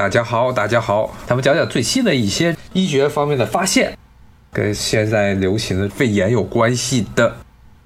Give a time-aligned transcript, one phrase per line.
[0.00, 3.92] 大家好，大家好，咱们讲讲最新的一些医学方面的发现，
[4.50, 7.36] 跟现在流行的肺炎有关系的。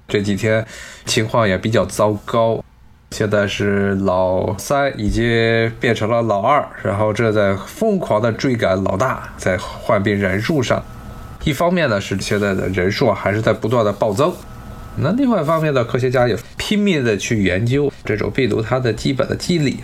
[0.07, 0.65] 这几天
[1.03, 2.63] 情况也比较糟糕，
[3.11, 10.81] 现在是老三已经变成了老二，然后正在疯狂的追赶老大，在患病人数上。
[11.43, 14.33] 一方面呢是现在的人数还是在不断的暴增，
[14.99, 19.81] 那另外一方面呢，科学家也拼命的去研究这种病毒它的基本的机理。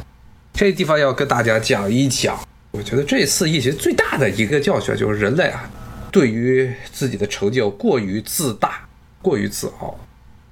[0.54, 2.40] 这地方要跟大家讲一讲，
[2.72, 5.70] 我觉得这次疫情最大的一个教训就是人类啊，
[6.12, 8.88] 对于自己的成就过于自大、
[9.22, 10.00] 过于自傲，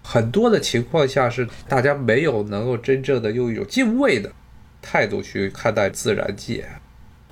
[0.04, 4.31] 很多的情况下是大家没有能够真正的用一种敬畏的
[4.81, 6.66] 态度去看待自然界。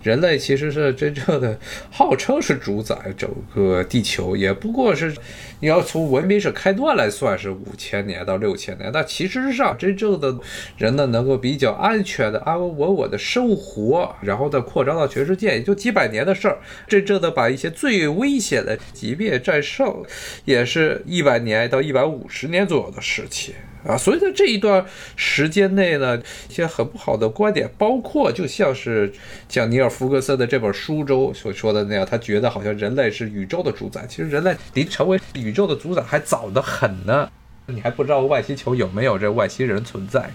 [0.08, 1.60] 人类其实是真正的
[1.92, 5.14] 号称是主宰整个地球，也不过是
[5.60, 8.90] 你要从文明史开端来算是五千年到六千年。
[8.94, 10.34] 那其实上真正的
[10.78, 16.58] 人呢，能够比较安全的、安安稳稳的生活，然后再扩张到全世界，也就几百年的事儿。
[16.88, 20.04] 真正的把一些最危险的疾病战胜，
[20.46, 23.54] 也是一百年到一百五十年左右的事情。
[23.88, 24.86] 啊，所以在这一段
[25.16, 29.10] 时间内呢，一些很不好的观点，包括就像是
[29.48, 37.30] 像尼尔·福格森的这本书中所说的那样，他觉得好像人类是宇宙的主宰，其实人类离成为宇宙的主宰还早得很呢。
[37.68, 40.32] 你还不知道外星球有没有这外星人存在，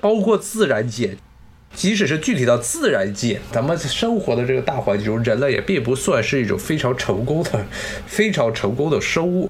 [0.00, 1.16] 包括自然界，
[1.72, 7.64] 即使是具体到自然界，咱们生活的这个大环境中，人类也并不算是一种非常成功的、
[8.06, 9.48] 非常成功的生物。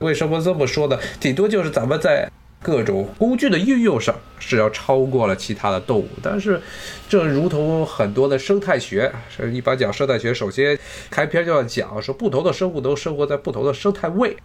[0.00, 0.98] 为什么这么说呢？
[1.18, 2.30] 顶多就是咱们在。
[2.62, 6.60] 各种工具的运用上是要超过了其他的动物，但是
[7.08, 14.36] 这如同很多的生态学，是一般讲生态学，首先开篇就要讲说不同的生物都生活在不同的生态位，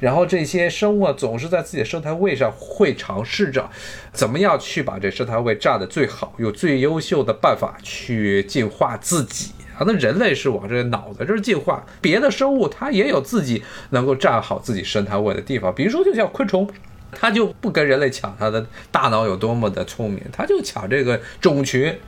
[0.00, 3.68] 然后这些生物啊总是在自己的生态位上会尝试着
[4.12, 9.84] 怎么样去把这生态位占得最好，用最优秀的办法去进化自己啊。
[9.86, 16.66] 那人类是往这脑子这儿进化，别的生物它也有自己能够占好自己生态位的地方，比如说就像昆虫。
[17.12, 21.98] 他就不跟人类抢，他的大脑有多么的聪明，他就抢这个种群。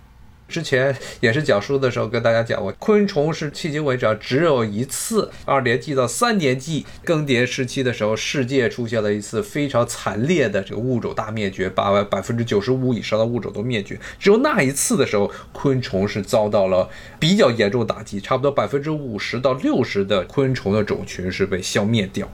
[0.50, 13.98] 之前也是讲书的时候跟大家讲过，昆虫是迄今为止只有一次二年纪到三年纪更迭时期的时候，世界出现了一次非常惨烈的这个物种大灭绝，把百分之九十五以上的物种都灭绝。
[14.18, 16.88] 只有那一次的时候，昆虫是遭到了
[17.20, 22.28] 比较严重打击，差不多百分之五十到六十的昆虫的种群是被消灭掉。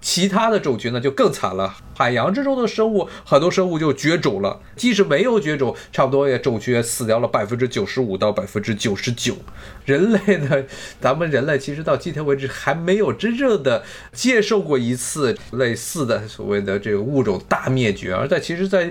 [0.00, 9.36] 其他的种群呢就更惨了，海洋之中的生物很多生物就绝种了，即使没有绝种，差不多也种群也死掉了百分之九十五到百分之九十九。
[9.84, 10.64] 人类呢，
[11.00, 18.90] 咱们人类其实到今天为止还没有真正的接受过一次类似的所谓的这个物种大灭绝，而在其实，在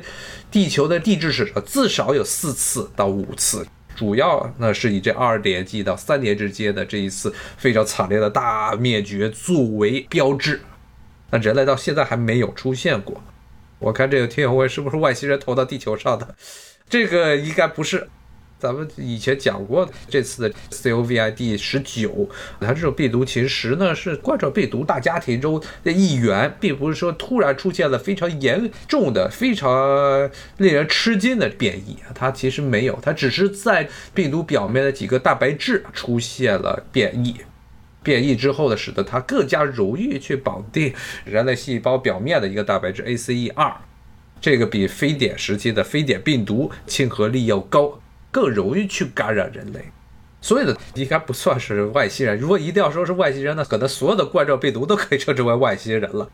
[0.52, 3.66] 地球的地质史上至少有四次到五次，
[3.96, 10.62] 主要呢是以这二叠纪到三叠之间的这一次非常惨烈的大灭绝作为标志。
[11.31, 13.24] 那人类到现在还没有出现过，
[13.78, 16.36] 我看这个天友问是不是外星人投到地球上的？
[16.90, 18.09] 这个应该不是。
[18.59, 37.38] 咱们以前讲过，这次的 COVID 十九，它这种病毒其实呢是冠状病毒大家庭中的一员，并不是说突然出现了非常严重的、非常令人吃惊的变异，它其实没有，它只是在病毒表面的几个蛋白质出现了变异。
[38.03, 40.94] 变异之后呢，使得它更加容易去绑定
[41.24, 43.74] 人类细胞表面的一个蛋白质 ACE2，
[44.42, 48.00] 这个比非典时期的非典病毒亲和力要高，
[48.32, 49.92] 更容易去感染人类。
[50.42, 52.38] 所以呢，应该不算是外星人。
[52.38, 56.30] 如果一定要说是外星人，那可能所有的冠状病毒都可以称之为外星人了。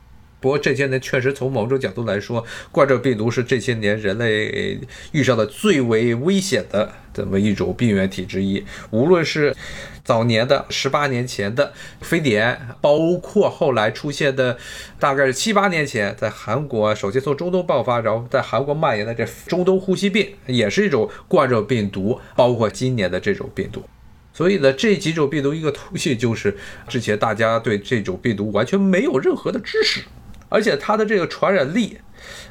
[0.46, 4.80] 不过这些年确实从某种角度来说，冠状病毒是这些年人类
[5.12, 8.64] 遇上的最为危险的这么一种病原体之一。
[8.92, 9.56] 无论是
[10.04, 14.56] 早年的十八年前的非典，包括后来出现的
[15.00, 22.22] 大概是七八年前在韩国首先从中东爆发，然后在韩国蔓延的这中东呼吸病，也是一种冠状病毒。
[22.36, 23.84] 包括今年的这种病毒，
[24.32, 26.56] 所以呢，这几种病毒一个途径就是
[26.88, 30.02] 之前大家对这种病毒完全没有任何的知识。
[30.50, 32.00] 而且它的这个传染力，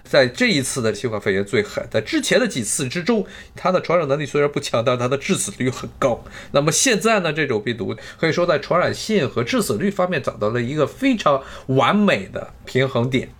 [0.02, 3.26] 在这一次的新冠肺炎最狠，在之前的几次之中，
[3.56, 6.24] 它的传染能力虽然不强，但它的致死率很高。
[6.52, 13.30] 那么现在呢，这种病毒可以说在传染性和致死率方面找到了一个非常完美的平衡点。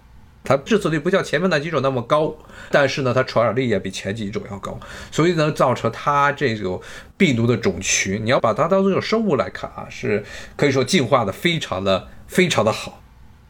[0.47, 2.37] 它致死率不像前面那几种那么高，
[2.71, 4.79] 但是呢，它传染力也比前几种要高，
[5.11, 6.83] 所以呢，造成它这种
[7.17, 10.23] 病毒的种群，你要把它当做一种生物来看啊，是
[10.55, 13.01] 可以说进化的非常的非常的好。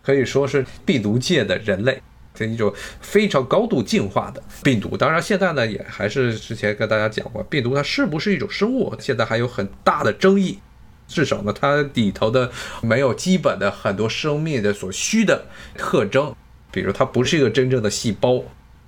[0.05, 2.01] 可以说是病毒界的人类，
[2.35, 4.97] 这一种非常高度进化的病毒。
[4.97, 10.59] 当然，现在呢也还是之前跟大家讲过，病毒它是不是一种生物，现在还有很大的争议。
[11.06, 12.51] 至少呢，它里头的
[12.83, 15.47] 没有基本的很多生命的所需的
[15.77, 16.35] 特征，
[16.73, 18.43] 比如它不是一个真正的细胞。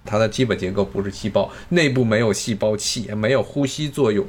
[0.07, 4.25] 它的基本结构不是细胞，内部没有细胞器，也没有呼吸作用，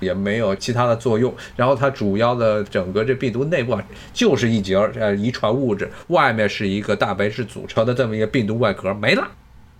[0.00, 1.32] 也没有其他的作用。
[1.54, 9.26] 然后它主要的整个这病毒内部啊，就是一节呃遗传物质，外面是一个蛋白质组成的这么一个病毒外壳，没了。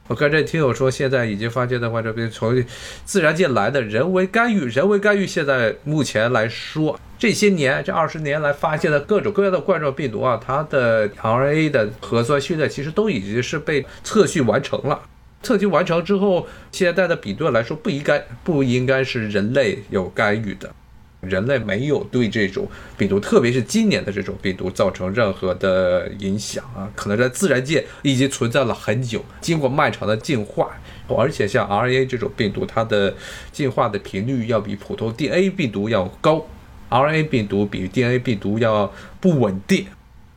[0.06, 2.62] 我看这听友说，现在已经发现的话，这边从
[3.06, 15.00] 自然界来的人为干预，人为干预，现在目前来说，这些年这二十年来发现的各种各样的冠状病毒啊，它的 RNA 的核酸序列其实都已经是被测序完成了。
[15.44, 20.75] 测序完成之后，现在的比对来说，不应该不应该是人类有干预的，
[21.20, 26.91] 人类没有对这种病毒，特别是今年的这种病毒造成任何的影响啊。
[26.96, 30.70] 可能在自然界已经存在了很久，经过漫长的进化，
[31.08, 33.14] 而且像 RNA 这种病毒，它的
[33.52, 36.47] 进化的频率要比普通 DNA 病毒要高
[36.90, 39.87] ，RNA 病毒比 DNA 病毒要不稳定，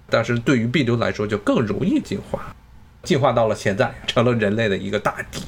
[0.09, 2.53] 但是对于病毒来说就更容易进化。
[3.07, 5.41] 进化到了现在，成了人类的一个大敌。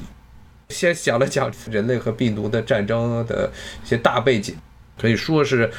[0.69, 3.51] 先讲了讲人类和病毒的战争的
[3.83, 4.55] 一些大背景，
[4.97, 5.69] 可以说是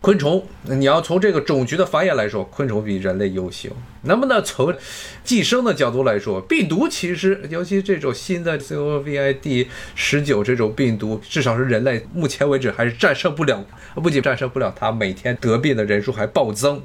[0.00, 0.46] 昆虫。
[0.62, 3.68] 你要从这个种族的繁衍来说，昆虫比人类优秀。
[4.02, 4.74] 那么呢，从
[5.22, 13.62] 寄生的角度来说，病毒其实，尤其这种新的 COVID 十九这种病毒，至少是人类目前为止还是战胜不了。
[13.96, 16.80] 不仅战胜不了它，每天得病的人数还暴增。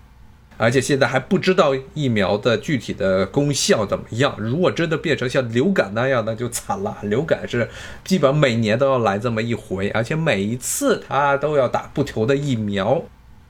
[0.57, 4.35] 而且现在还不知道疫苗的具体的功效怎么样。
[4.39, 6.97] 如果真的变成像流感那样，那就惨了。
[7.03, 7.69] 流感是
[8.03, 13.03] 基本每年都要来这么一回，而且每一次它都要打不同的疫苗。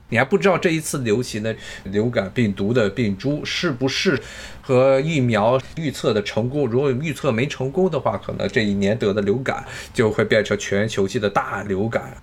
[0.09, 4.19] 你还不知道这一次流行的流感病毒的病株是不是
[4.61, 6.67] 和疫苗预测的成功。
[6.67, 12.17] 如果预测没成功的话，可能这一年得的流感就会变成全球性的大流感。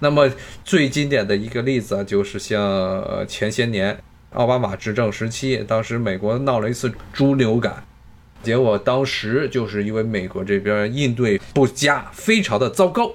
[0.00, 0.30] 那么
[0.64, 3.98] 最经典的一个例子啊，就是像前些年。
[4.34, 7.84] 奥巴马执政时期，当时美国闹了一次猪流感，
[8.42, 13.12] 结果当时就是因为美国这边应对不佳，非常的糟糕，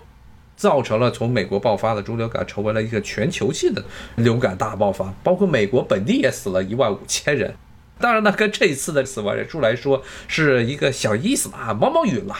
[0.55, 3.83] 造成了从美国爆发的猪流感成为了一个全球性的
[4.15, 7.55] 流感大爆发，包括美国本地也死了一万五千人。
[7.99, 12.35] 当然呢，跟这一次的死亡人数来说是一个小意思啊，毛毛雨了。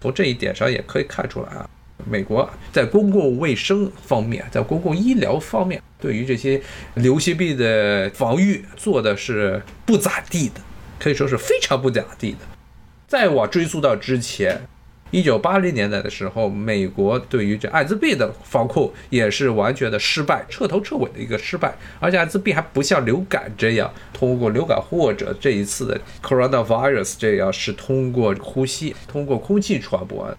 [0.00, 1.68] 从这一点上也可以看出来啊。
[2.04, 6.60] 美国在公共卫生方面，在公共医疗方面，对于这些
[6.94, 10.60] 流行病的防御做的是不咋地的，
[10.98, 12.38] 可以说是非常不咋地的。
[13.06, 14.60] 再往追溯到之前，
[15.10, 21.74] 一九八零年代的时候，美国对于这艾滋病的防控也是完全的失败，彻头彻尾的一个失败。
[21.98, 30.36] 而且艾滋病还不像流感这样通过流感或者这一次的 coronavirus 这样是通过呼吸、通过空气传播。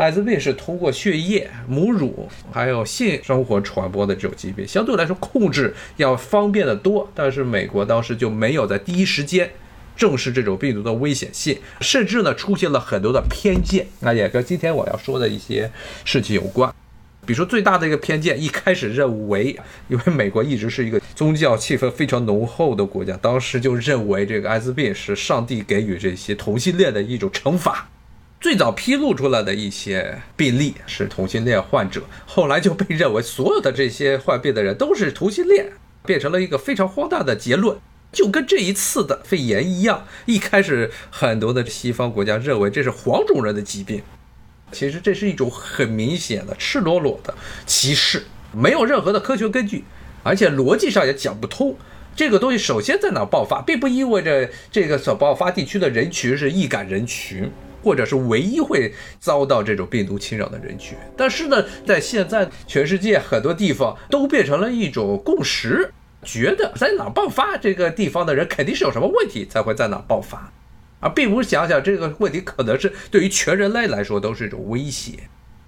[0.00, 7.10] 艾滋病是通过血液、母乳还有性生活传播的这种疾病，相对来说控制要方便的多。
[7.14, 9.50] 但是美国当时就没有在第一时间
[9.96, 13.86] 正视这种病毒的危险性，甚至呢出现了很多的偏见。
[14.00, 15.70] 那也跟今天我要说的一些
[16.04, 16.72] 事情有关。
[17.24, 19.58] 比如说最大的一个偏见，一开始认为，
[19.88, 27.88] 因为美国一直是一个宗教气氛非常浓厚的国家，当时就认为这个艾滋病是上帝给予这些同性恋的一种惩罚。
[28.38, 35.72] 最早披露出来的一些病例是同性恋患者，后来就被认为所有的这些患病的人都是同性恋，
[36.04, 37.78] 变成了一个非常荒诞的结论，
[38.12, 40.06] 就跟这一次的肺炎一样。
[40.26, 44.02] 一开始很多的西方国家认为这是黄种人的疾病，
[44.70, 49.84] 其实这是一种很明显的赤裸裸的歧视，没有任何的科学根据，
[50.22, 51.76] 而且逻辑上也讲不通。
[52.14, 57.50] 这个东西首先在哪爆发，并不意味着这个所爆发地区的人群是易感人群。
[57.86, 65.92] 或者是唯一会遭到这种病毒侵扰的人群，但是呢，在现在全世界很多地方都变成了一种共识，
[66.24, 70.52] 觉得在哪爆发，这个地方的人肯定是有什么问题才会在哪爆发，
[70.98, 75.12] 而并不是想想这个问题可能是对于全人类来说都是一种威胁。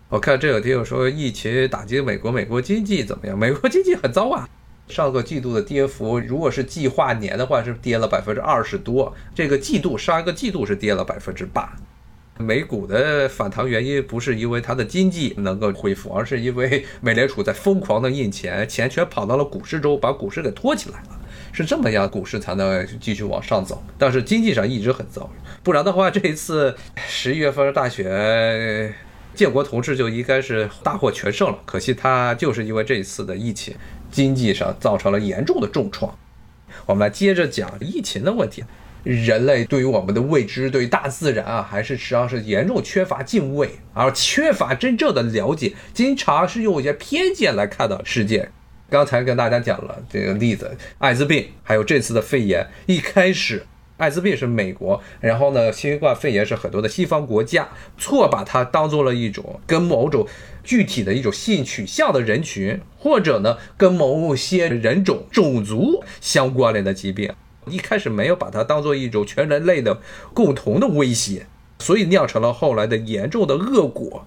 [0.08, 3.38] 我看这有听友说疫情打击美国，美国经济怎么样？
[3.38, 4.48] 美国经济很糟啊，
[4.88, 11.76] 上个季度的跌幅，如果是计划年的话是跌了百分之二十多，这个季度上一个季度是跌了百分之八。
[12.38, 21.20] 美股的反弹原因不是因为它的经济能够恢复，而是因为美联储在疯狂的印钱，钱全跑到了股市中，把股市给托起来了，
[21.52, 23.82] 是这么样，股市才能继续往上走。
[23.98, 25.28] 但是经济上一直很糟，
[25.64, 26.76] 不然的话，这一次
[27.08, 28.94] 十一月份大选，
[29.34, 31.58] 建国同志就应该是大获全胜了。
[31.64, 33.74] 可惜他就是因为这一次的疫情，
[34.12, 36.16] 经济上造成了严重的重创。
[36.86, 38.62] 我们来接着讲疫情的问题。
[39.02, 48.50] 人类对于我们的未知，对于大自然啊，还是实际上是严重缺乏敬畏，而缺乏真正的了解，经常是用一些偏见来看到世界。
[48.90, 53.64] 刚才跟大家讲了这个例子，艾滋病，还有这次的肺炎，一开始。
[53.98, 60.24] 艾滋病是美国，然后呢，新冠肺炎是很多的西方国家错把它当做了一种跟某种
[60.62, 67.32] 具体的一种性取向的人群，或者呢跟某些人种种族相关联的疾病，
[67.68, 70.00] 一开始没有把它当做一种全人类的
[70.34, 71.46] 共同的威胁，
[71.78, 74.26] 所以酿成了后来的严重的恶果。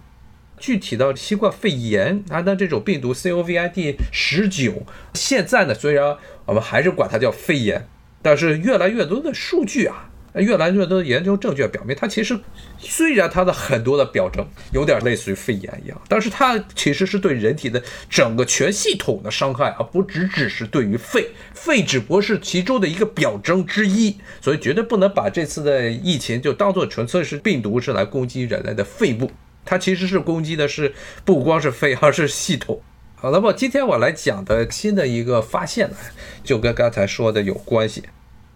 [0.57, 4.83] 具体到新冠肺炎啊，那这种病毒 COVID 十九，
[5.13, 7.87] 现在呢，虽然我们还是管它叫肺炎。
[8.23, 12.39] 但是越来越多的数据啊，越来越多的研究证据表明，它其实
[12.79, 29.29] 虽然它的很多的表征有点类似于肺炎一样，但是它其实是对人体的整个全系统的伤害，而不只只是对于肺，肺只不过是其中的一个表征之一，所以绝对不能把这次的疫情就当做纯粹是病毒是来攻击人类的肺部，
[29.65, 30.93] 它其实是攻击的是
[31.25, 32.81] 不光是肺，而是系统。
[33.15, 35.97] 好，那么今天我来讲的新的一个发现呢，
[36.43, 38.03] 就跟刚才说的有关系。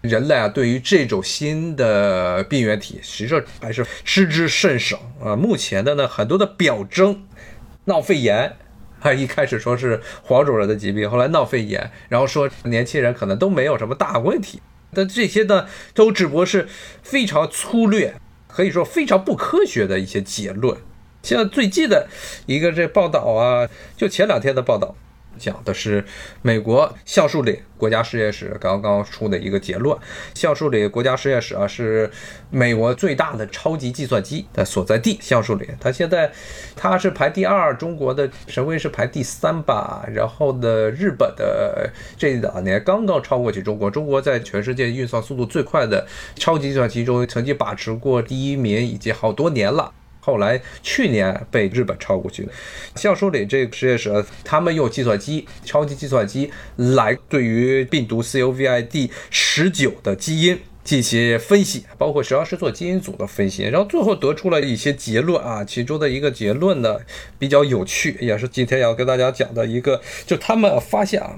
[0.07, 5.35] 人类啊，对于这种新的病原体，实际上还是知之甚少啊。
[5.35, 7.23] 目前的呢，很多的表征，
[7.85, 8.57] 闹肺炎，
[9.01, 14.61] 啊，一开始说是黄种人的疾病，后来闹肺炎，然后说年轻人可能都没有什么大问题。
[14.93, 16.67] 但这些呢，都只不过是
[17.03, 18.15] 非常粗略，
[18.47, 20.77] 可以说非常不科学的一些结论。
[21.21, 22.07] 像最近的
[22.45, 24.95] 一个这报道啊，就前两天的报道，
[25.37, 26.03] 讲的是
[26.41, 29.97] 美国橡树里国家实验室刚刚出的一个结论。
[30.33, 32.09] 橡树里国家实验室啊，是
[32.49, 35.17] 美国最大的超级计算机的所在地。
[35.21, 36.31] 橡树里，它现在
[36.75, 40.05] 它是排第二，中国的神威是排第三吧。
[40.13, 43.89] 然后呢，日本的这两年刚刚超过去中国。
[43.89, 49.91] 中国在全世界运算速度最快的超级计算机中，曾经把持过第一名，已经好多年了。
[50.25, 52.51] 后来去年被日本超过去了。
[52.95, 65.63] 橡树里这个实验室，他们用计算机、超级计算机来对于病毒 COVID 十九的基因进行分析，包括实际上是做基因组的分析，然后最后得出了一些结论啊。
[65.63, 66.97] 其中的一个结论呢
[67.37, 71.37] 比较有趣，也是今天要跟大家讲的一个，就他们发现啊，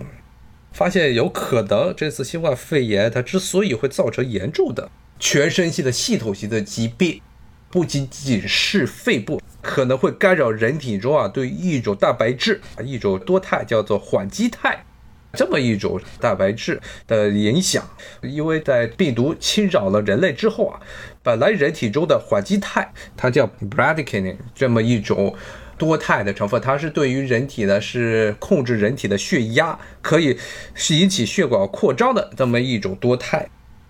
[0.72, 4.90] 发现有可能这次新冠肺炎它之所以会造成严重的
[5.20, 7.22] 全身性的系统性的疾病。
[7.70, 14.86] 不仅仅是肺部可能会干扰人体中啊对一种蛋白质啊一种多肽叫做缓激肽
[15.34, 17.88] 这么一种蛋白质的影响，
[18.24, 20.80] 因为在病毒侵扰了人类之后啊，
[21.22, 25.36] 本来人体中的缓激肽它叫 bradykinin 这么一种
[25.78, 30.40] 多肽的成分，它是对于人体呢是控制人体的血压，可以
[30.74, 33.48] 是引起血管扩张的这么一种多肽。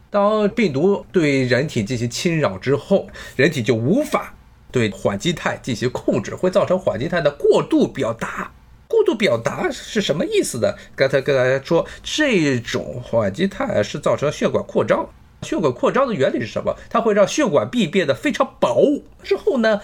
[0.10, 4.34] 当病毒对人体进行侵扰之后，人体就无法
[4.72, 8.52] 对缓激肽进行控制，会造成缓激肽的过度表达。
[8.88, 10.74] 过度表达是什么意思呢？
[10.96, 15.10] 刚才跟大家说，这种缓激肽是造成血管扩张。
[15.42, 16.76] 血管扩张的原理是什么？
[16.90, 18.82] 它会让血管壁变得非常薄。
[19.22, 19.82] 之后呢，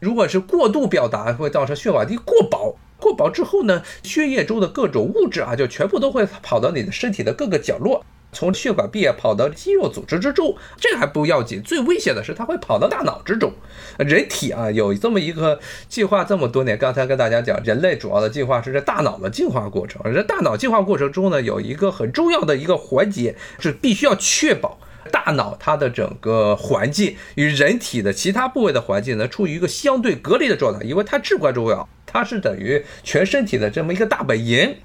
[0.00, 2.76] 如果是过度表达，会造成血管壁过薄。
[2.98, 8.04] 过薄之后呢，血液中的各种物质啊，就全部都会跑到你的身体的各个角落。
[8.32, 13.52] 从血管壁跑到肌肉组织之中，这还不要紧，最危险的是它会跑到大脑之中。
[13.98, 20.02] 人体啊有这么一个进化这么多年，刚才跟大家讲，人类主要的进化是在大脑的进化过程。
[20.14, 24.78] 这大脑进化过程中呢，有一个很重要的一个环节是必须要确保
[25.10, 34.76] 大脑它的整个环境与人体的其他部位的环境呢处于一个相对隔离的状态，因为它至关重要，它是等于全身体的这么一个大本营。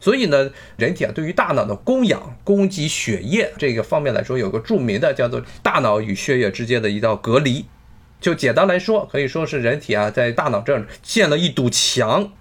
[0.00, 7.66] 所以呢，人体啊，对于大脑的供氧、供给血液这个方面来说，有个著名的叫做大脑与血液之间的一道隔离。
[8.20, 12.32] 就简单来说，可以说是人体啊，在大脑这儿建了一堵墙，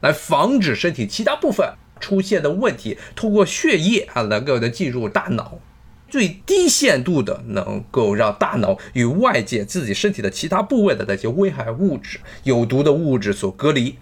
[0.00, 5.58] 来防止身体其他部分出现的问题通过血液啊，能够的进入大脑，
[6.08, 13.96] 最低限度的能够让大脑与外界自己身体的其他部位的那些危害物质、有毒的物质所隔离。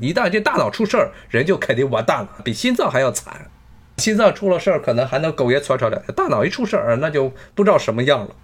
[0.00, 3.50] 一旦这大脑出事儿，人就肯定完蛋了，比心脏还要惨。
[3.98, 8.34] 心脏出了事儿，可能还能苟延残喘两天；大脑一出事儿，那就不知道什么样了。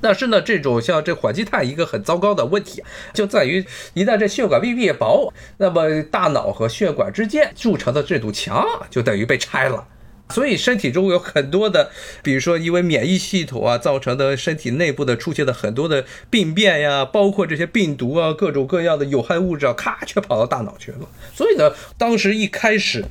[0.00, 9.86] 但是呢，这种像这缓激肽一个很糟糕的问题，就在于一旦这血管壁变薄，那么大脑和血管之间筑成的这堵墙就等于被拆了。
[10.30, 11.90] 所以身体中有很多的，
[12.22, 21.08] 比如说因为免疫系统啊造成的身体内部的出现的很多的病变呀，包括这些病毒啊各种各样的有害物质啊，咔却跑到大脑去了。
[21.34, 23.04] 所以呢，当时一开始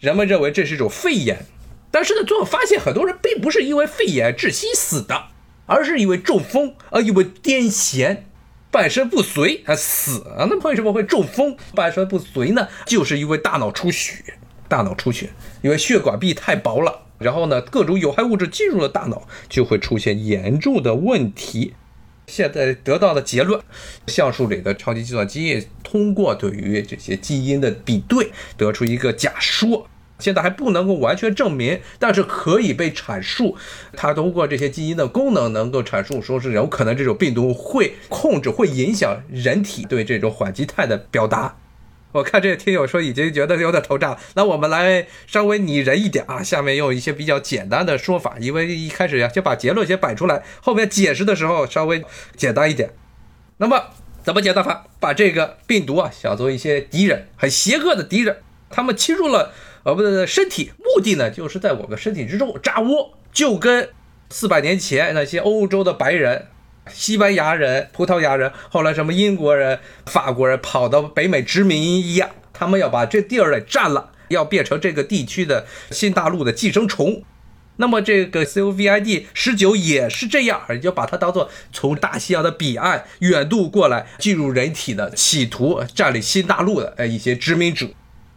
[0.00, 1.46] 人们认为这是一种肺炎，
[1.90, 5.26] 但是呢，最后发现很多人并不是因为肺炎窒息死的，
[5.66, 8.18] 而是因为中风，而因为癫痫，
[8.70, 10.46] 半身不遂啊死啊。
[10.50, 12.68] 那为什么会中风、半身不遂呢？
[12.86, 14.34] 就是因为大脑出血，
[14.68, 15.30] 大脑出血，
[15.62, 21.74] 因为血管壁太薄了，然后呢，各种有害物质进入了大脑，就会出现严重的问题。
[22.26, 23.60] 现在得到的结论，
[24.06, 29.86] 橡树里的超级计算机通过对于这些基因的比对，得出一个假说。
[30.20, 33.56] 现在还不能够完全证明，但是可以被阐述。
[33.94, 41.56] 它通过这些基因的功能，能够阐述说是有可能这种病毒会控制、会影响人体对这种缓激肽的表达。
[42.14, 52.04] 我看这个听友说已经觉得有点头炸，那我们来稍微拟人一点啊，下面用一些比较简单的说法，因为一开始呀先把结论先摆出来，后面解释的时候稍微
[52.36, 52.90] 简单一点。
[53.56, 53.86] 那么
[54.22, 54.86] 怎么简单法？
[55.00, 58.36] 把这个病毒啊想做一些敌人，很邪恶的敌人，
[58.70, 59.52] 他们侵入了。
[59.82, 63.90] 我们的身体目的呢，就是在我们身体之中扎窝，就跟
[64.30, 66.46] 四百年前那些欧洲的白人、
[66.92, 77.22] 西班牙人、葡萄牙人，后来什么英国人、法国人跑到北美殖民一样，他们要把这地儿给占了，要变成这个地区的新大陆的寄生虫。
[77.76, 87.88] 那么这个 COVID 十九也是这样，你就把它当做从大西洋的彼岸远渡过来进入人体的，企图占领新大陆的呃一些殖民者。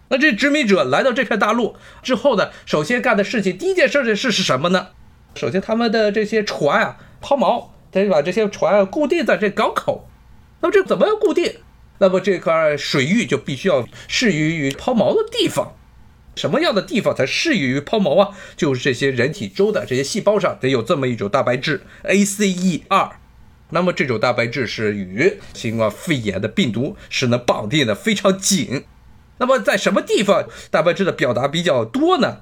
[0.09, 4.87] 那这殖民者来到这片大陆之后呢，首先干的事情，第一件事情是是什么呢？
[5.35, 10.09] 首先他们的这些船啊，抛锚，得把这些船固定在这港口。
[10.61, 11.57] 那么这怎么样固定？
[11.99, 15.73] 那么这块水域就必须要适于于抛锚的地方。
[16.35, 18.37] 什么样的地方才适宜于抛锚啊？
[18.55, 23.11] 就是这些人体中的这些细胞上得有这么一种蛋白质 ACE2。
[23.71, 28.85] 那么这种蛋白质是与新冠肺炎的病毒是能绑定的非常紧。
[29.39, 32.41] 那么在什么地方蛋白质的表达比较多呢？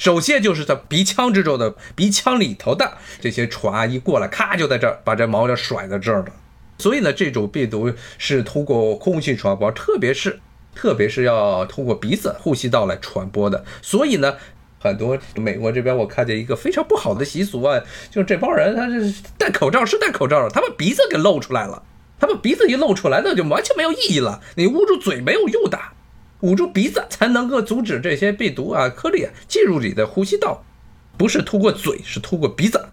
[0.00, 6.32] 首先就是在鼻腔之中的鼻腔里头的这些船一过来，咔就在这儿把这毛就甩在这儿了。
[6.78, 10.40] 所以呢，这种病毒是通过空气传播，特别是
[10.74, 13.62] 特别是要通过鼻子呼吸道来传播的。
[13.82, 14.36] 所以呢，
[14.78, 17.78] 很多美国这边我看见一个非常不好的习俗啊，
[18.10, 21.82] 就是这帮人他是戴口罩是戴口罩，他把鼻子给露出来了。
[22.18, 24.40] 他把鼻子一露出来，那就完全没有意义了。
[24.54, 25.78] 你捂住嘴没有用的。
[26.40, 30.64] 捂住鼻子才能够阻止这些病毒啊颗粒进入你的呼吸道，
[31.16, 32.88] 不是通过嘴，是通过鼻子。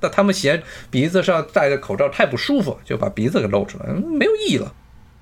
[0.00, 4.74] 那他们嫌鼻子上戴着口罩太不舒服，就把鼻子给露出来，没有意义了。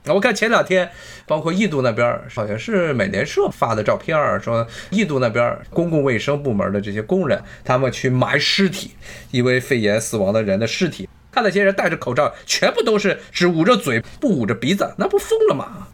[0.06, 0.90] 我看前两天，
[1.26, 8.92] 包括印度那边，好像是美联社发的照片，说印度那边公共卫生部门的这些工人，他们去埋尸体，
[9.30, 15.88] 因为肺炎死亡的人的尸体，看那些人戴着口罩，全部都是只捂着嘴不捂着鼻子，那不疯了吗？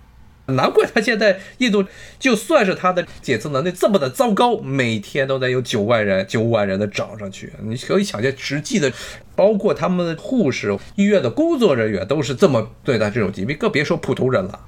[0.46, 1.85] 难怪他现在印度
[2.18, 7.52] 就算是他的检测能力这么的糟糕，每天都得有九万人、九万人的找上去。
[7.62, 8.92] 你可以想见，实际的，
[9.35, 14.61] 包括他们的护士、医院的工作人员都是这么对待这种疾病，更别说普通人了。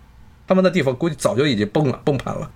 [0.46, 2.50] 他们的地方估计早就已经崩了、崩盘了。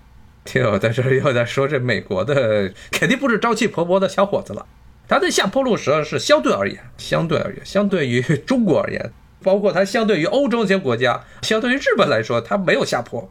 [0.44, 4.66] 听友在这又在说，这美国的肯定不是朝气蓬勃的小伙子了。
[5.06, 9.12] 他的下坡路实际上是相对而言，相对而言，相对于中国而言。
[9.42, 13.30] 包括它相对于欧洲这些国家，相对于日本来说，它没有下坡。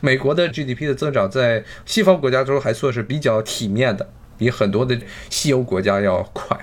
[0.00, 4.96] 美国的 GDP 的增长在西方国家中还算是比较体面的，比很多的
[5.28, 6.56] 西欧国家要快。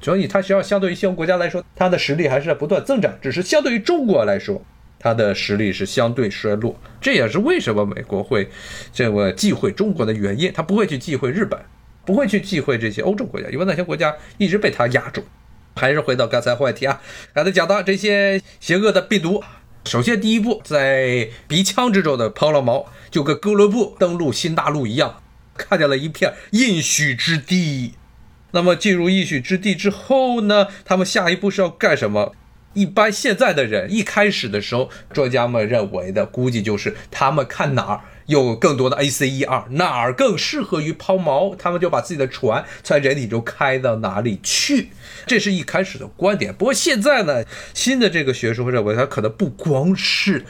[0.00, 3.12] 所以它实际上相对于西欧国家来说，它的实力还是在不断增长。
[3.22, 4.62] 只是相对于中国来说，
[4.98, 6.78] 它的实力是相对衰落。
[7.00, 8.48] 这也是为什么美国会
[8.92, 10.52] 这么忌讳中国的原因。
[10.54, 11.58] 它不会去忌讳日本，
[12.04, 15.24] 不会去忌讳这些欧洲国家，因为那些国家一直被它压住。
[15.78, 17.00] 还是回到刚才话题啊，
[17.32, 19.42] 刚才讲到这些邪恶的病毒，
[19.84, 25.22] 首先第一步在鼻腔之中的抛了锚，就跟哥伦布登陆新大陆一样，
[25.56, 27.94] 看见了一片应许之地。
[28.50, 32.34] 那么进入应许之地之后呢，他们下一步是要干什么？
[32.74, 38.00] 一般现在的人一开始的时候，专家们认为的估计就是他们看哪儿。
[38.28, 44.90] 有更多的 ACE2，哪儿更适合于抛锚，他们就把自己的船在人体中开到哪里去。
[45.26, 46.54] 这是一开始的观点。
[46.54, 50.44] 不过现在呢，新的这个学说认为，它可能不光是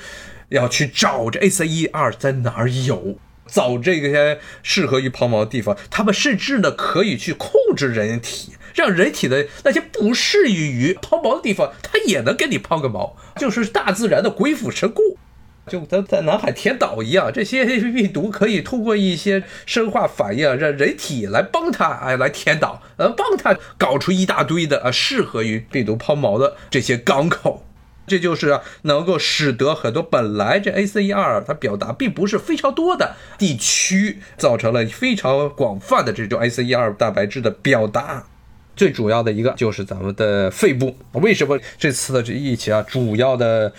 [0.49, 5.77] 要去找这 ACE2 在哪儿有，找这些适合于抛锚的地方。
[5.88, 15.05] 他们甚至呢，可以去控制人体，让人体的那些不适宜于抛锚的地方，它也能给你抛个锚，就是大自然的鬼斧神工。
[15.69, 27.65] 就跟在南海填岛一样，这些 病毒可以通过一些生化反应，让人体来帮它，哎，来填岛，呃，帮它搞出一大堆的啊，适合于病毒抛锚的这些港口。
[28.07, 38.25] 这就是能够使得很多本来这 ACE2 它表达并不是非常多的地区，造成了非常广泛的这种 ACE2 蛋白质的表达。
[38.79, 40.97] 最主要的一个就是咱们的肺部。
[41.12, 43.71] 为什么这次的这疫情啊，主要的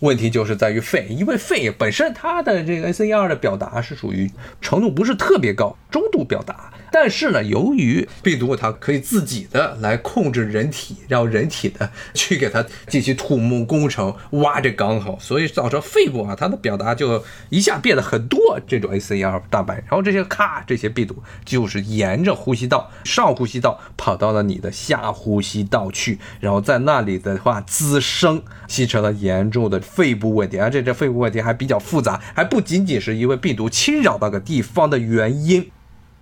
[0.00, 4.28] 问题就是在于肺，因为肺本身它的这个 ACE2 的表达是属于
[4.60, 6.72] 程度不是特别高，中度表达。
[6.90, 35.70] 但是呢，由于病毒它可以自己的来控制人体，让人体的去给它进行土木工程，挖这港口，所以造成肺部啊，它的表达就一下变得很多这种 A C R 蛋白，然后这些咔，这些病毒就是沿着呼吸道、上呼吸道跑到了你的下呼吸道去，然后在那里的话滋生，形成了严重的肺部问题，而且这肺部问题还比较复杂，还不仅仅是因为病毒侵扰那个地方的原因。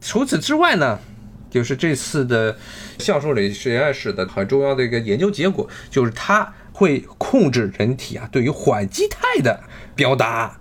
[0.07, 1.01] 除此之外呢，
[1.51, 2.57] 就是这次的
[3.01, 9.65] 橡树里实验室的很重要的一个研究结果，就是它会控制人体啊对于缓激肽的
[9.97, 10.61] 表达。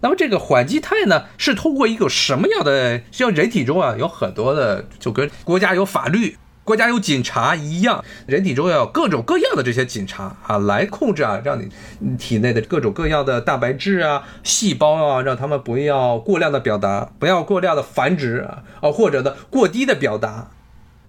[0.00, 3.02] 那么这个缓激肽呢，是通过一个什么样的？
[3.12, 6.36] 像人体中啊有很多的，就跟国家有法律。
[6.70, 11.68] 国家有警察一样，人体中要有各种各样的这些警察啊，来控制啊，让你
[12.16, 20.52] 体内的各种各样的蛋白质啊、细胞啊，让他们不要过量的表达，不要过量的繁殖啊，或者呢过低的表达。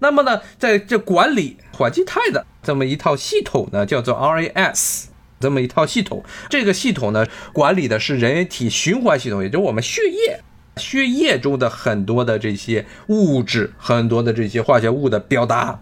[0.00, 5.04] 那么呢，在这管理缓激肽的这么一套系统呢，叫做 RAS，
[5.38, 10.40] 这么一套系统，这个系统呢管理的是人体循环系统，也就是我们血液。
[10.76, 15.80] 血液中的很多的这些物质，很多的这些化学物的表达，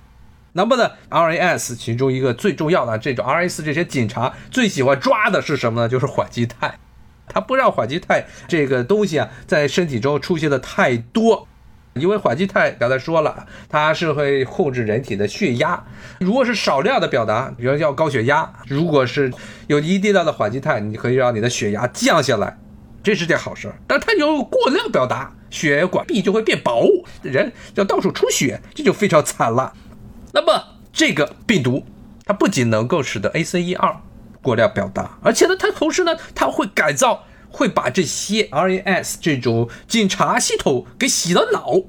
[0.54, 5.88] 那么呢，RAS 其中一个最重要的这种 RAS 这些警察最喜欢抓的是什么呢？
[5.88, 6.74] 就是缓激肽，
[7.28, 11.46] 它不让缓激肽这个东西啊在身体中出现的太多，
[11.94, 15.84] 因为缓激肽刚才说了，它是会控制人体的血压，
[16.18, 19.32] 如果是少量的表达，比如要高血压，如果是
[19.68, 22.58] 有一定量的缓激肽，你可以让你的血压降下来。
[23.02, 26.86] 这是件好事，但它有过量表达，血管壁就会变薄，
[27.22, 29.72] 人要到处出血，这就非常惨了。
[30.32, 31.84] 那么这个病毒，
[32.26, 33.96] 它不仅能够使得 ACE2
[34.42, 41.80] 过量表达，而且呢，它同时呢，它会改造，会把这些 RAS 这种警察系统给洗了脑，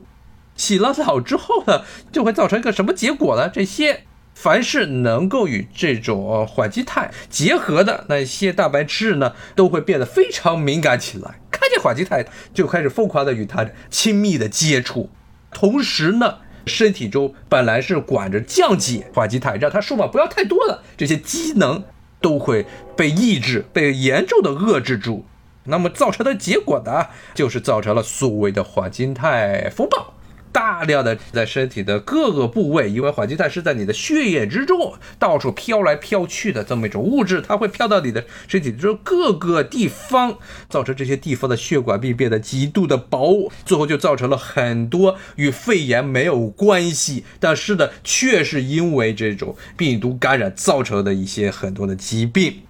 [0.56, 3.50] 洗了脑之后呢，就会造成一个什么结果呢？
[3.50, 4.06] 这些。
[4.34, 11.39] 凡是能够与这种缓激肽结合的那些蛋白质呢，都会变得非常敏感起来。
[11.52, 15.10] 看见缓激肽就开始疯狂的与它亲密的接触。
[15.52, 21.84] 同时呢，身体中本来是管着降解缓激肽，让它数码不要太多的这些机能，
[22.20, 22.65] 都会
[22.96, 25.26] 被抑制、被严重的遏制住。
[25.65, 30.15] 那么造成的结果呢，就是造成了所谓的缓激肽风暴。
[30.51, 40.37] 大量的在身体的各个部位，因为缓激肽是在你的血液之中到处飘来飘去的这么一种物质，它会飘到你的身体中各个地方，
[40.69, 52.61] 造成这些地方的血管壁变得极度的薄，最后就造成了很多与肺炎没有关系，但是呢，却是因为这种病毒感染造成的一些很多的疾病。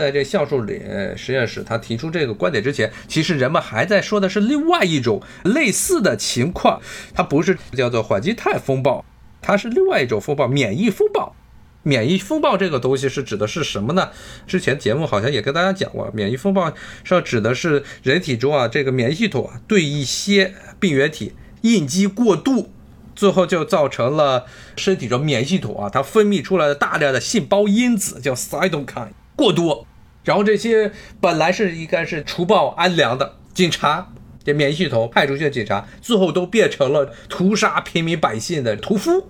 [0.00, 0.80] 在这橡树里
[1.14, 6.80] 实验室，他提出这个观点之前，其实人们还在说的是另外一种类似的情况。
[7.14, 9.04] 它不是叫做缓激肽风暴，
[9.42, 11.36] 它是另外一种风暴——免疫风暴。
[11.82, 14.10] 免疫风暴这个东西是指的是什么呢？
[14.46, 16.72] 之前节目好像也跟大家讲过，免疫风暴
[17.04, 21.32] 是指的是人体中啊这个免疫系统啊对一些病原体
[21.62, 22.70] 应激过度，
[23.16, 24.44] 最后就造成了
[24.76, 29.08] 身体中免疫系统啊它分泌出来的大量的细胞因子叫 cytokine。
[29.34, 29.86] 过多，
[30.24, 34.12] 然后这些本来是应该是除暴安良的警察，
[34.44, 39.28] 这免疫系统派出去的警察，最后都变成了屠杀平民百姓的屠夫。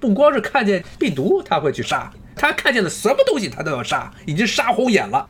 [0.00, 5.28] 不光是看见病毒他会去杀，他看见了什么东西他都要杀，已经杀红眼了。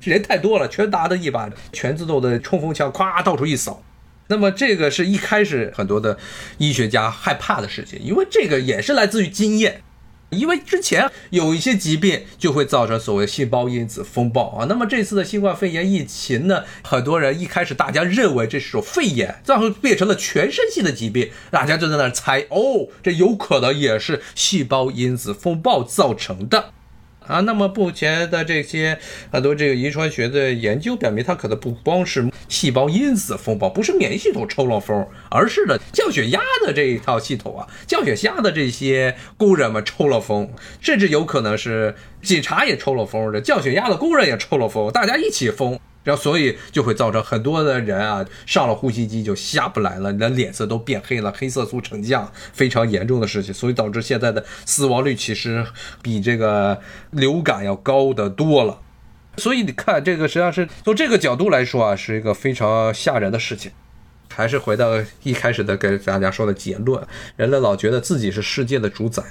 [0.00, 3.82] 人太多了，全拿着一把全自动的冲锋枪，咵到处一扫。
[4.28, 6.18] 那么这个是一开始很多的
[6.58, 9.82] 医学家害怕的事情，因为这个也是来自于经验。
[10.30, 26.72] 因为之前有一些疾病就会造成所谓细胞因子风暴啊，那么这次的新冠肺炎疫情呢，很多人一开始大家认为这是种肺炎，最后变成了全身性的疾病，大家就在那猜，哦，这有可能也是细胞因子风暴造成的。
[27.26, 28.96] 啊，那么目前的这些
[29.32, 45.78] 很多这个遗传学的研究表明，它可能不光是细胞因子风暴，不是免疫系统抽了风，而是呢降血压的这一套系统啊，降血压的这些工人们抽了风，甚至有可能是警察也抽了风，这降血压的工人也抽了风，大家一起疯。
[46.04, 55.66] 然后所以就会造成很多的人啊上了呼吸机就下不来了，你的脸色都变黑了，黑色素沉降非常严重的事情，所以导致现在的死亡率其实
[56.00, 56.80] 比这个
[57.10, 58.78] 流感要高得多了。
[59.36, 63.70] 所以你看，这个实际上是从这个角度来说啊，是一个非常吓人的事情。
[64.34, 69.22] 还是回到一开始的给大家说的结论：人类老觉得自己是世界的主宰，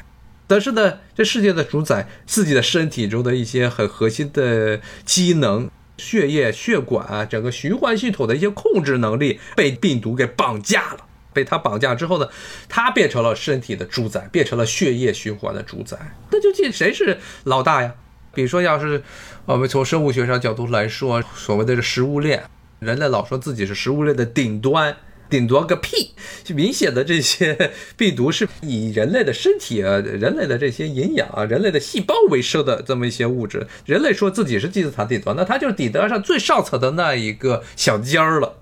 [0.48, 5.70] 但是呢，这世界的主宰自己的身体中的一些很核心的机能。
[5.98, 11.06] 血液、血管啊，整个循环系统的一些控制能力被病毒给绑架了。
[11.32, 12.28] 被它绑架之后呢，
[12.68, 15.98] 它变成了身体的主宰，变成了血液循环的主宰。
[16.32, 17.94] 那究竟谁是老大呀？
[18.36, 19.02] 比如说，要是
[19.46, 22.44] 我们从生物学上角度来说，所谓的这食物链，
[22.80, 24.96] 人类老说自己是食物链的顶端。
[25.28, 26.12] 顶端个屁！
[26.44, 33.66] 就明显的这些病毒是以人类的身体啊、人类的这些营养啊、人类的细胞为生的这么一些物质。
[33.88, 38.58] 人类说自己是金字塔顶端，那它就是顶端上最上层的那一个小尖儿了。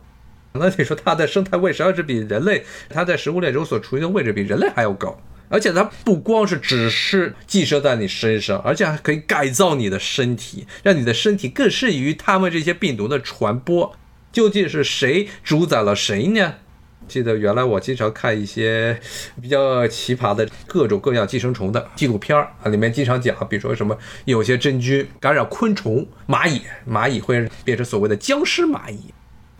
[0.53, 5.19] 那你说它的生态位实际上是比人类，它在食物链中所处于的位置比人类还要高，
[5.53, 13.95] 而且它不光是只是寄生在你身上，而且还可以改造你的身体，让你的身体更适于它们这些病毒的传播。
[14.31, 16.55] 究竟是谁主宰了谁呢？
[17.07, 18.99] 记得原来我经常看一些
[19.39, 29.13] 比较奇葩的各种各样寄生虫的纪录片啊，里面经常讲，比如说什么有些真菌感染昆虫、蚂蚁，蚂蚁会变成所谓的僵尸蚂蚁，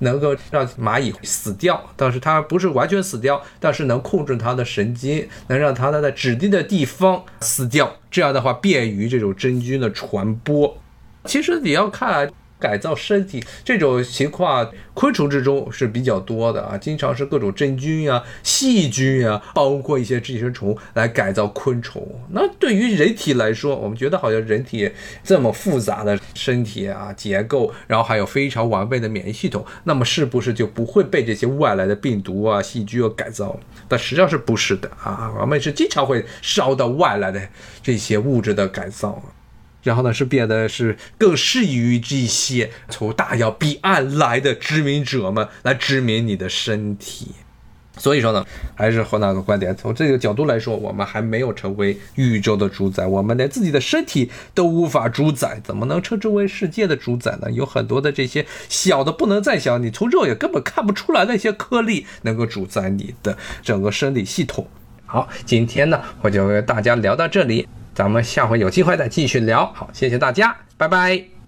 [0.04, 10.78] 能够让蚂蚁死掉，但是它不是完全死掉，但是能控制它的神经，能让它在指定的地方死掉，这样的话便于这种真菌的传播。
[11.26, 12.32] 其实你要看。
[12.64, 22.08] 改造身体这种情况，昆虫之中是比较多的啊，经常是各种真菌呀、细菌呀，包括一些寄生虫来改造昆虫。
[22.30, 24.90] 那对于人体来说，我们觉得好像人体
[25.26, 33.60] 这么复杂的身体啊结构，然后还有非常完备的免疫系统，那么是不是就不会被这些外来的病毒啊、细菌改造？
[33.90, 35.34] 但实际上是不是的啊？
[35.42, 37.42] 我们是经常会烧到外来的
[37.82, 39.22] 这些物质的改造。
[39.84, 47.32] 然后呢，是变得是更适宜于这些从大洋彼岸来的殖民者们来殖民你的身体。
[47.96, 48.44] 所以说呢，
[48.74, 57.52] 还是和那个观点，从这个角度来说，我们还没有成为宇宙的主宰，我们连自己的身体都无法主宰，怎么能称之为世界的主宰呢？
[57.52, 64.66] 有很多的这些小的不能再小，你从肉眼根本看不出来那些颗粒，能够主宰你的整个生理系统。
[65.06, 67.68] 好，今天呢，我就跟大家聊到这里。
[67.94, 71.43] 咱们下回有机会再继续聊，好，谢谢大家，拜拜。